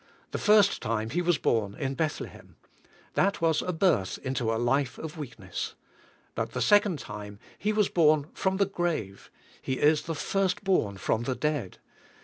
[0.31, 2.55] The first time He was born in Bethlehem.
[3.13, 5.75] That was a birth into a life of weakness.
[6.33, 9.29] But the second time, He was born from the grave;
[9.61, 11.77] He is the "first born from the dead."